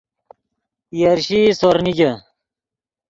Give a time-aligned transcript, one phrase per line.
[0.99, 2.11] یرشیئی سور نیگے